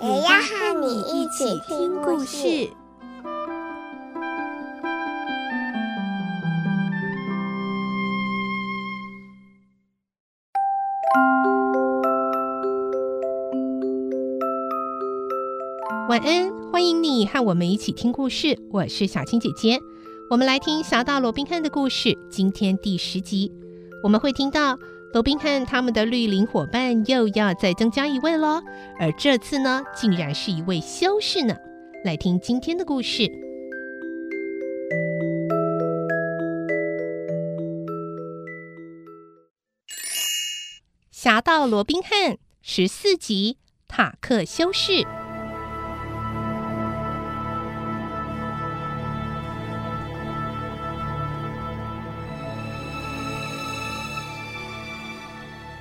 [0.00, 2.68] 也要和你一起听故事。
[16.08, 18.56] 晚安，欢迎你和我们一起听故事。
[18.70, 19.80] 我是小青姐姐，
[20.30, 22.16] 我们来听《侠盗罗宾汉》的故事。
[22.30, 23.50] 今天第十集，
[24.04, 24.78] 我们会听到。
[25.14, 28.62] 罗宾汉他们的绿林伙伴又要再增加一位喽，
[29.00, 31.56] 而这次呢，竟然是一位修士呢。
[32.04, 33.22] 来听今天的故事，
[41.10, 43.56] 《侠盗罗宾汉》十四集，
[43.88, 45.06] 塔克修士。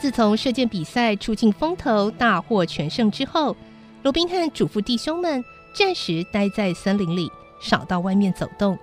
[0.00, 3.54] 自从射箭比赛出尽风头、大获全胜之后，
[4.02, 8.78] 罗宾汉嘱咐弟兄们暂时待在森林里，少到外面走动。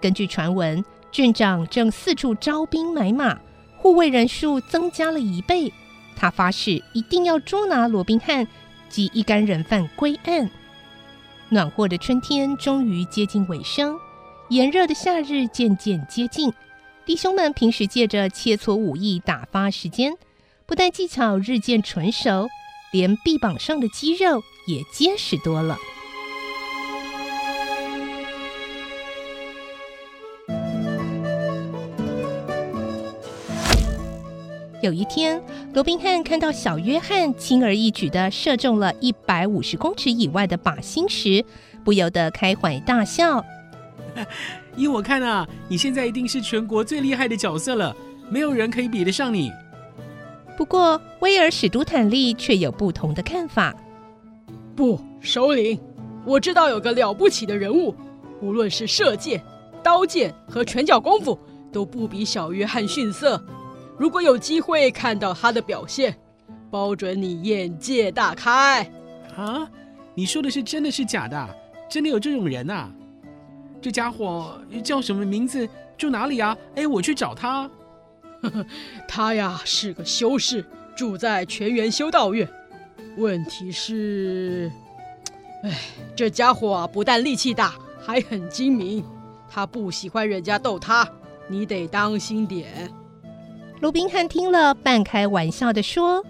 [0.00, 3.38] 根据传闻，郡长正四处招兵买马，
[3.76, 5.70] 护卫人数增加了一倍。
[6.16, 8.48] 他发誓一定要捉拿罗宾汉
[8.88, 10.50] 及一干人犯归案。
[11.50, 13.94] 暖和的春天终于接近尾声，
[14.48, 16.50] 炎热的夏日渐渐接近。
[17.04, 20.16] 弟兄们平时借着切磋武艺打发时间。
[20.66, 22.48] 不但技巧日渐纯熟，
[22.90, 25.78] 连臂膀上的肌肉也结实多了。
[34.82, 35.40] 有一天，
[35.72, 41.44] 罗宾汉看到小约翰轻而易举的射中了一百五十公尺以外的靶心时，
[41.84, 43.44] 不由得开怀大笑。
[44.76, 47.94] 依我看啊，你现在一定是全国最厉害的角色了，
[48.28, 49.52] 没有人可以比得上你。
[50.56, 53.74] 不过，威尔史都坦利却有不同的看法。
[54.74, 55.78] 不，首领，
[56.24, 57.94] 我知道有个了不起的人物，
[58.40, 59.42] 无论是射箭、
[59.82, 61.38] 刀剑和拳脚功夫，
[61.70, 63.42] 都不比小约翰逊色。
[63.98, 66.16] 如果有机会看到他的表现，
[66.70, 68.82] 包准你眼界大开。
[69.36, 69.68] 啊，
[70.14, 71.48] 你说的是真的是假的？
[71.88, 72.90] 真的有这种人啊？
[73.80, 75.68] 这家伙叫什么名字？
[75.98, 76.56] 住哪里啊？
[76.74, 77.70] 哎，我去找他。
[79.08, 80.64] 他呀是个修士，
[80.96, 82.48] 住在泉源修道院。
[83.16, 84.70] 问题是，
[85.62, 85.78] 哎，
[86.14, 89.04] 这家伙啊不但力气大，还很精明。
[89.48, 91.08] 他不喜欢人家逗他，
[91.48, 92.90] 你得当心点。
[93.80, 96.24] 罗宾汉听了，半开玩笑地说：“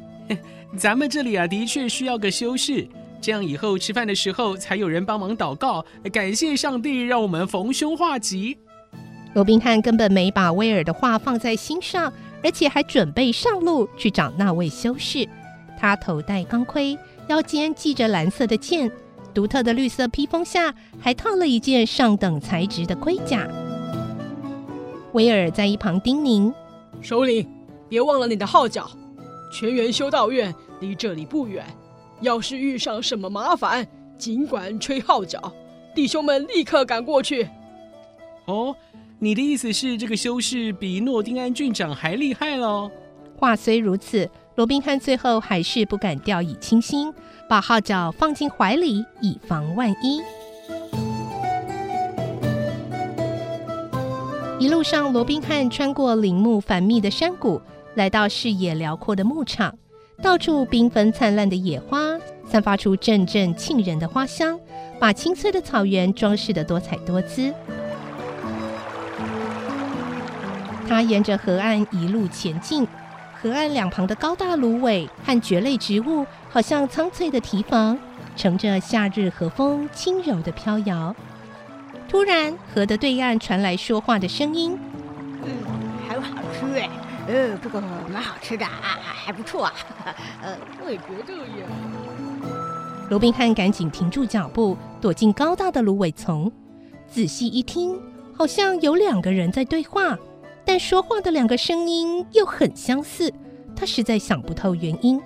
[0.77, 2.87] 咱们这里啊，的确需要个修士，
[3.21, 8.59] 这样以后吃饭的时候才有人帮忙祷告，感谢上帝让我们逢凶化吉。”
[9.37, 12.11] 罗宾汉根本没把威尔的话放在心上，
[12.43, 15.29] 而且还准备上路去找那位修士。
[15.79, 16.99] 他头戴钢盔，
[17.29, 18.91] 腰间系着蓝色的剑，
[19.35, 23.47] 独特的绿色披风下还套了一件上等材质的盔甲。
[25.13, 26.51] 威尔在一旁叮咛
[27.03, 27.47] ：“首领，
[27.91, 28.91] 别忘了你的号角。
[29.53, 31.63] 全员修道院离这里不远，
[32.23, 33.87] 要是遇上什么麻烦，
[34.17, 35.53] 尽管吹号角，
[35.95, 37.47] 弟兄们立刻赶过去。”
[38.49, 38.75] 哦。
[39.19, 42.91] 你的意思是，这个修士比诺丁安郡长还厉害喽？
[43.35, 47.11] 话虽如此，罗宾汉最后还是不敢掉以轻心，
[47.49, 50.21] 把号角放进怀里，以防万一。
[54.59, 57.59] 一路上，罗宾汉穿过林木繁密的山谷，
[57.95, 59.75] 来到视野辽阔的牧场，
[60.23, 64.61] 到处缤纷灿烂的野花，散发出阵阵沁人的花香，
[65.01, 67.51] 把青翠的草原装饰得多彩多姿。
[70.89, 72.87] 他沿着河岸一路前进，
[73.41, 77.99] 河岸两旁的高大芦苇和蕨类植物，好像苍翠的堤防，
[78.37, 81.15] 乘着夏日和风轻柔的飘摇。
[82.09, 84.79] 突然，河的对岸传来说话的声音
[85.45, 85.51] ：“嗯，
[86.09, 86.89] 还好吃哎，
[87.27, 89.73] 呃，这个蛮好吃的，啊还不错啊。
[90.41, 91.67] 呃，我也觉得呀。”
[93.11, 96.51] 罗宾汉赶紧停住脚步，躲进高大的芦苇丛，
[97.09, 98.01] 仔细一听，
[98.33, 100.17] 好像有两个人在对话。
[100.67, 103.33] 但说话的两个声音又很相似，
[103.77, 105.19] 他实在想不透原因。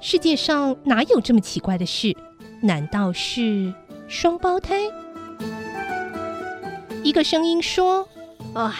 [0.00, 2.16] 世界上哪有这么奇怪的事？
[2.62, 3.72] 难道是
[4.08, 4.76] 双胞胎？
[7.04, 8.08] 一个声音说
[8.54, 8.74] ：“啊，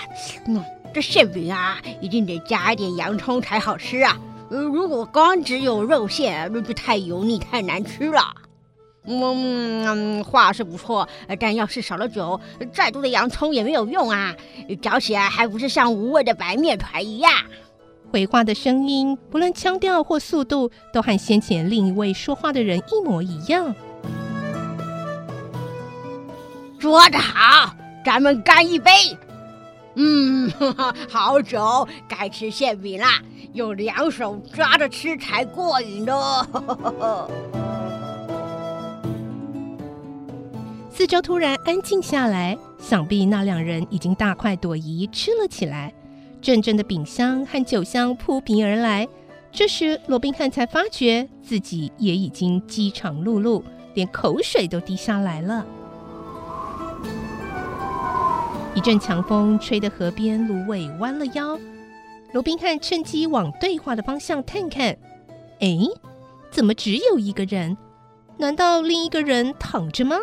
[0.94, 4.18] 这馅饼啊，一定得加一点洋葱才好吃啊。
[4.48, 8.34] 如果光只有肉馅，那就太油腻，太难吃了。
[9.08, 11.08] 嗯，嗯，话是不错，
[11.40, 12.38] 但要是少了酒，
[12.72, 14.34] 再多的洋葱也没有用啊，
[14.82, 17.32] 嚼起来还不是像无味的白面团一样。”
[18.12, 23.74] 回话的声音，不论腔调或速度，都和先前另一位说话的人一模一样。
[26.78, 27.74] 说得好，
[28.04, 28.90] 咱们干一杯。
[29.94, 30.50] 嗯，
[31.10, 33.20] 好酒，该吃馅饼啦，
[33.52, 36.46] 用两手抓着吃才过瘾呢。
[40.98, 45.94] 四周突然安静下来，想必那两人已经大快朵颐吃了起来。
[46.42, 49.06] 阵阵的饼香和酒香扑鼻而来，
[49.52, 53.62] 这时罗宾汉才发觉自己也已经饥肠辘辘，
[53.94, 55.64] 连口水都滴下来了。
[58.74, 61.56] 一阵强风吹得河边芦苇弯了腰，
[62.32, 64.98] 罗宾汉趁机往对话的方向探看，
[65.60, 65.78] 哎，
[66.50, 67.76] 怎么只有一个人？
[68.36, 70.16] 难道另一个人躺着吗？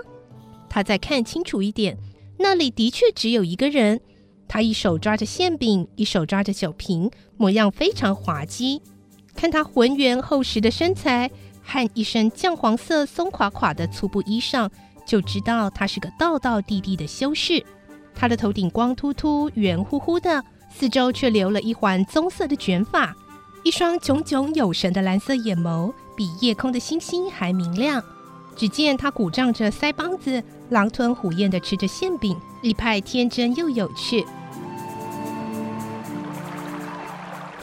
[0.75, 1.97] 他再看清楚一点，
[2.37, 4.01] 那里的确只有一个人。
[4.45, 8.81] 他一手抓着馅饼，一手抓着酒瓶，模样非常滑稽。
[9.33, 11.31] 看他浑圆厚实的身材
[11.63, 14.69] 和一身酱黄色松垮垮的粗布衣裳，
[15.07, 17.63] 就知道他是个道道地地的修士。
[18.13, 23.15] 他的头顶光秃秃、圆乎乎的，四周却留了一环棕色的卷发，
[23.63, 28.03] 一双炯炯有神的蓝色眼眸，比夜空的星星还明亮。
[28.55, 34.25] 只见他鼓胀着腮帮子，狼吞虎咽地吃着馅饼，一派天真又有趣。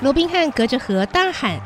[0.00, 1.58] 罗宾汉隔着河大喊：“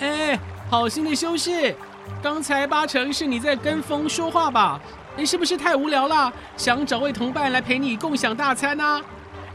[0.00, 0.38] 哎，
[0.70, 1.74] 好心的修士，
[2.22, 4.80] 刚才八成是你在跟风说话吧？
[5.16, 9.02] 你是不是太无聊了，想找位同伴来陪你共享大餐啊？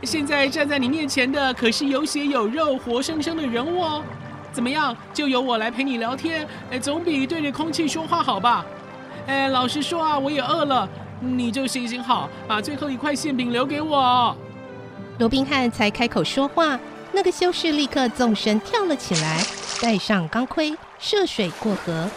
[0.04, 4.04] 现在站在你面前的可是有血有肉、活生生的人物哦。
[4.52, 8.66] 怎么样，就由我来陪你聊天，哎，总比对着空气说话好吧？”
[9.28, 10.88] 哎，老实说啊，我也饿了，
[11.20, 14.36] 你就行行好，把最后一块馅饼留给我。
[15.20, 16.80] 罗宾汉才开口说话，
[17.12, 19.40] 那个修士立刻纵身跳了起来，
[19.82, 22.10] 戴上钢盔，涉水过河。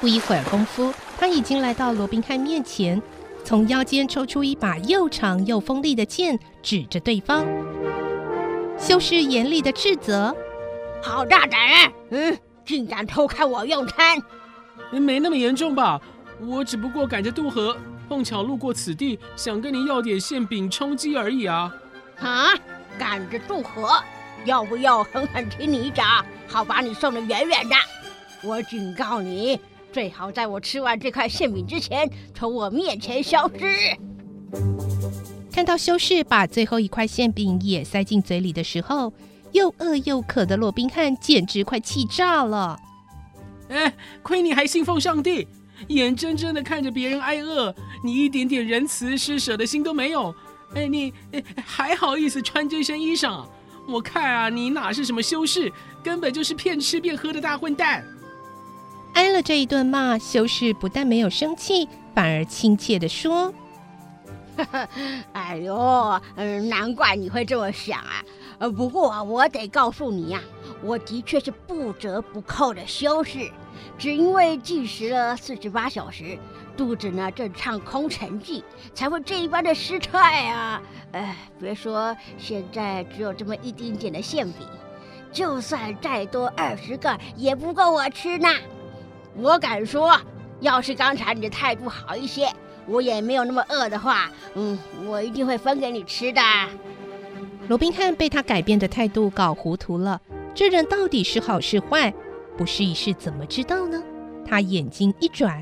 [0.00, 3.00] 不一会儿功夫，他已经来到罗宾汉面前，
[3.42, 7.44] 从腰间抽出一把又长又锋利的剑，指着对方。
[8.78, 10.36] 修士严厉的斥责
[11.02, 11.58] ：“好大胆！
[12.10, 14.22] 嗯，竟敢偷看我用餐！
[14.90, 16.00] 没那么严重吧？”
[16.40, 17.76] 我只不过赶着渡河，
[18.08, 21.74] 碰巧路过此地，想跟你要点馅饼充饥而已啊！
[22.18, 22.48] 啊，
[22.98, 24.02] 赶着渡河，
[24.44, 27.74] 要不要狠狠踢你一掌，好把你送得远远的？
[28.42, 29.58] 我警告你，
[29.92, 33.96] 最好在我吃完这块馅饼之前，从我面前消失。
[35.50, 39.12] 看到修士把最后一块馅饼也塞进嘴里的时候，
[39.52, 42.78] 又饿又渴的罗宾汉简直快气炸了！
[43.68, 43.92] 哎，
[44.22, 45.48] 亏你还信奉上帝！
[45.88, 50.34] 眼睁睁的看着别人挨饿，你一点点仁慈施舍的心都没有。
[50.74, 53.46] 哎，你哎还好意思穿这身衣裳？
[53.88, 58.04] 我看啊，你哪是什么修士，根本就是骗吃骗喝的大混蛋。
[59.14, 63.54] 挨了这一顿骂，修士不但没有生气，反而亲切的说
[65.32, 68.22] ：“哎呦，嗯，难怪你会这么想啊。
[68.58, 70.40] 呃，不过我得告诉你呀，
[70.82, 73.50] 我的确是不折不扣的修士。”
[73.98, 76.38] 只因为禁食了四十八小时，
[76.76, 78.62] 肚子呢正唱空城计，
[78.94, 80.82] 才会这一般的失态啊！
[81.12, 84.66] 哎，别说现在只有这么一丁点的馅饼，
[85.32, 88.48] 就算再多二十个也不够我吃呢。
[89.34, 90.18] 我敢说，
[90.60, 92.48] 要是刚才你的态度好一些，
[92.86, 96.40] 我也没有那么饿的话，嗯，我一定会分给你吃的。
[97.68, 100.20] 罗宾汉被他改变的态度搞糊涂了，
[100.54, 102.12] 这人到底是好是坏？
[102.56, 104.02] 不试一试怎么知道呢？
[104.48, 105.60] 他眼睛一转，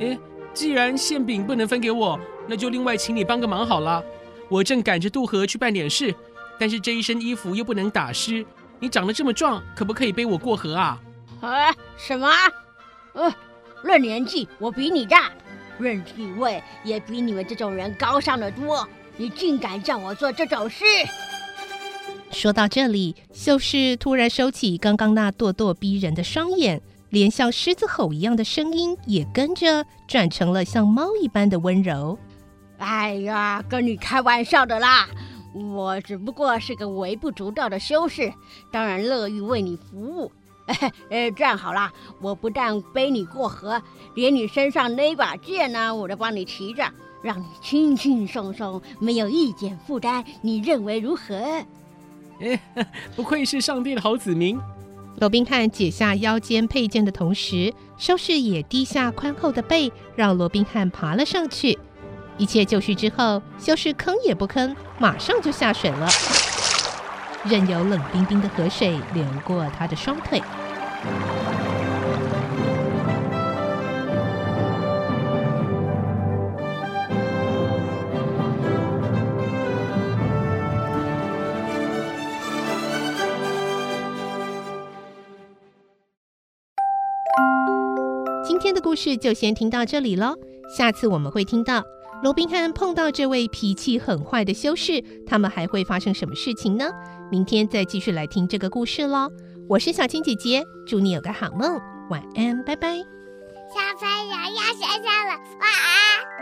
[0.00, 0.18] 哎，
[0.54, 4.02] 既然馅饼不能分给我，那就另外请你帮个忙好了。
[4.48, 6.14] 我正赶着渡河去办点事，
[6.58, 8.46] 但是这一身衣服又不能打湿。
[8.78, 11.02] 你长得这么壮，可不可以背我过河啊？
[11.40, 12.30] 啊，什么？
[13.14, 13.34] 呃，
[13.82, 15.32] 论年纪我比你大，
[15.78, 18.86] 论地位也比你们这种人高尚得多。
[19.16, 20.84] 你竟敢叫我做这种事！
[22.36, 32.18] 说到这里，修士突然收起刚刚那咄咄逼人的双眼，连像狮子吼一样的声音也跟着转成了像猫一般的温柔。
[32.76, 35.08] 哎呀，跟你开玩笑的啦！
[35.54, 38.30] 我只不过是个微不足道的修士，
[38.70, 40.30] 当然乐意为你服务。
[40.66, 41.90] 哎， 哎，这样好啦，
[42.20, 43.80] 我不但背你过河，
[44.14, 46.84] 连你身上那把剑呢，我都帮你提着，
[47.22, 50.22] 让你轻轻松松，没有一点负担。
[50.42, 51.64] 你认为如何？
[53.16, 54.58] 不愧是上帝的好子民。
[55.18, 61.78] 罗宾汉解下腰间佩剑的同时，修士也低下宽厚的背，让罗宾汉爬了上去。
[62.36, 66.06] 一切就绪之后，修士吭也不吭，马上就下水了，
[67.44, 70.42] 任由冷冰冰的河水流过他的双腿。
[88.56, 90.34] 今天的故事就先听到这里喽，
[90.74, 91.84] 下次我们会听到。
[92.22, 96.88] 罗宾汉碰到这位脾气很坏的修士，他们还会发生什么事情呢？
[97.30, 99.30] 明天再继续来听这个故事喽。
[99.68, 102.96] 我是小青姐姐，祝你有个好梦，晚安，拜拜。
[102.96, 106.35] 小朋友要睡觉了，晚安。